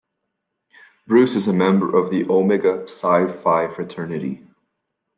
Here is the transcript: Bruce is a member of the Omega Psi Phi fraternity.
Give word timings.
Bruce 1.05 1.35
is 1.35 1.47
a 1.47 1.53
member 1.53 1.95
of 1.95 2.09
the 2.09 2.27
Omega 2.27 2.87
Psi 2.87 3.27
Phi 3.27 3.71
fraternity. 3.71 4.43